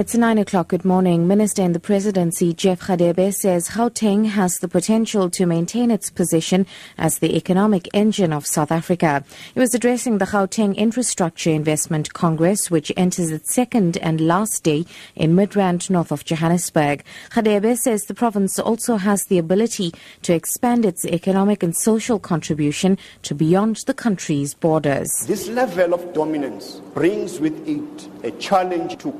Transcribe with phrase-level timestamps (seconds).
[0.00, 0.68] It's 9 o'clock.
[0.68, 1.28] Good morning.
[1.28, 6.64] Minister in the Presidency, Jeff Radebe, says Gauteng has the potential to maintain its position
[6.96, 9.22] as the economic engine of South Africa.
[9.52, 14.86] He was addressing the Gauteng Infrastructure Investment Congress, which enters its second and last day
[15.16, 17.04] in Midrand, north of Johannesburg.
[17.32, 22.96] Radebe says the province also has the ability to expand its economic and social contribution
[23.24, 25.26] to beyond the country's borders.
[25.26, 29.12] This level of dominance brings with it a challenge to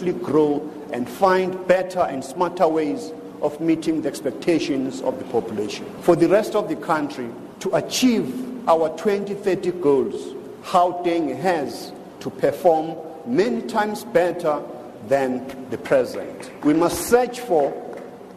[0.00, 5.86] continuously grow and find better and smarter ways of meeting the expectations of the population.
[6.02, 7.28] For the rest of the country
[7.60, 12.96] to achieve our 2030 goals, Gauteng has to perform
[13.26, 14.62] many times better
[15.08, 16.50] than the present.
[16.64, 17.72] We must search for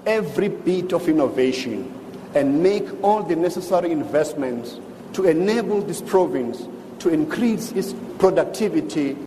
[0.06, 1.92] every bit of innovation
[2.36, 4.80] and make all the necessary investments
[5.14, 6.66] to enable this province
[7.00, 9.18] to increase its productivity.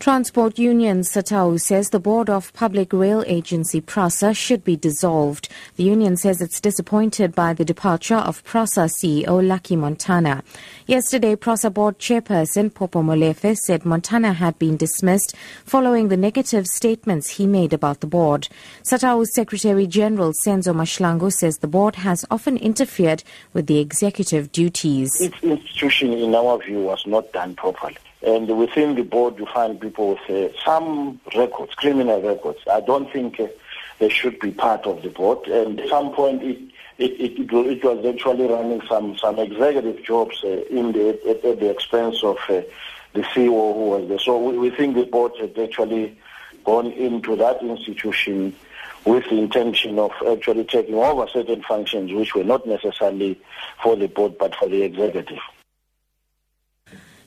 [0.00, 5.48] Transport Union SATAWU says the board of Public Rail Agency PRASA should be dissolved.
[5.74, 10.44] The union says it's disappointed by the departure of PRASA CEO Lucky Montana.
[10.86, 17.30] Yesterday, PRASA board chairperson Popo Molefe said Montana had been dismissed following the negative statements
[17.30, 18.48] he made about the board.
[18.84, 25.20] SATAWU's Secretary General Senzo Mahlangu says the board has often interfered with the executive duties.
[25.20, 27.96] Its institution, in our view, was not done properly.
[28.22, 32.58] And within the board, you find people with uh, some records, criminal records.
[32.70, 33.46] I don't think uh,
[33.98, 35.46] they should be part of the board.
[35.46, 36.58] And at some point, it
[36.98, 41.60] it, it, it was actually running some, some executive jobs uh, in the, at, at,
[41.60, 42.62] the expense of uh,
[43.12, 44.18] the CEO who was there.
[44.18, 46.18] So we, we think the board had actually
[46.64, 48.54] gone into that institution
[49.04, 53.40] with the intention of actually taking over certain functions which were not necessarily
[53.80, 55.38] for the board but for the executive.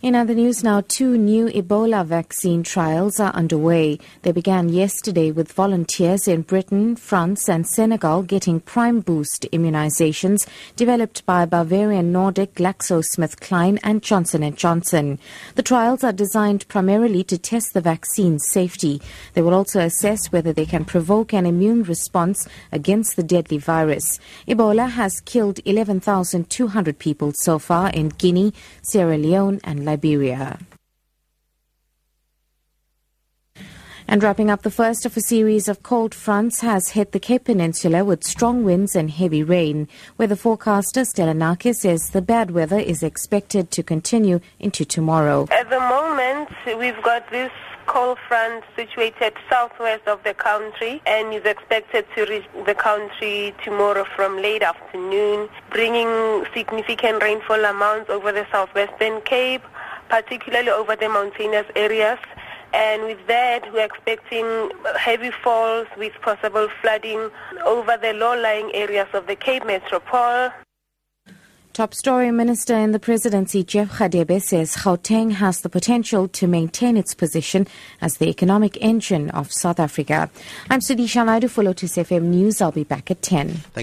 [0.02, 4.00] In other news now, two new Ebola vaccine trials are underway.
[4.24, 11.24] They began yesterday with volunteers in Britain, France and Senegal getting prime boost immunizations developed
[11.28, 15.20] by Bavarian Nordic, GlaxoSmithKline and Johnson & Johnson.
[15.54, 19.04] The trials are designed primarily to test the vaccine's safety.
[19.36, 24.20] They will also assess whether they can provoke an immune response against the deadly virus.
[24.48, 28.52] Ebola has killed 11,200 people so far in Guinea,
[28.82, 30.58] Sierra Leone and Liberia.
[34.08, 37.46] And wrapping up the first of a series of cold fronts has hit the Cape
[37.46, 39.88] Peninsula with strong winds and heavy rain.
[40.18, 45.48] Weather forecaster Stella Narkis says the bad weather is expected to continue into tomorrow.
[45.52, 47.52] At the moment, we've got this
[47.86, 54.06] cold front situated southwest of the country and is expected to reach the country tomorrow
[54.16, 59.64] from late afternoon, bringing significant rainfall amounts over the southwestern Cape,
[60.12, 62.20] particularly over the mountainous areas.
[62.74, 67.32] And with that, we're expecting heavy falls with possible flooding
[67.66, 70.52] over the low-lying areas of the Cape Metropole.
[71.74, 76.98] Top story Minister in the Presidency Jeff Radebe says Gauteng has the potential to maintain
[76.98, 77.66] its position
[78.02, 80.30] as the economic engine of South Africa.
[80.70, 82.62] I'm Sudisha Naidu for Lotus FM News.
[82.62, 83.48] I'll be back at 10.
[83.48, 83.76] Thank